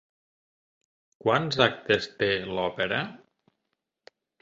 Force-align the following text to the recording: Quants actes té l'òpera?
Quants 1.27 1.61
actes 1.67 2.09
té 2.25 2.33
l'òpera? 2.57 3.07